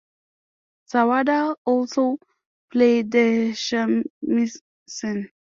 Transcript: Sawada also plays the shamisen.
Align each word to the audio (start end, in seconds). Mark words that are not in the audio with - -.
Sawada 0.89 1.55
also 1.63 2.17
plays 2.71 3.05
the 3.07 3.51
shamisen. 3.53 5.29